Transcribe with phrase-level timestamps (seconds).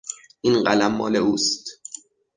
[0.41, 1.69] این قلم مال اوست.